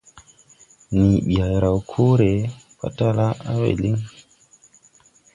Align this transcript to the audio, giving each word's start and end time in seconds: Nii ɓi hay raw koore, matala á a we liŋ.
Nii 0.95 1.17
ɓi 1.25 1.35
hay 1.43 1.55
raw 1.63 1.77
koore, 1.91 2.31
matala 2.79 3.25
á 3.49 3.51
a 3.51 3.59
we 3.61 3.69
liŋ. 3.81 3.95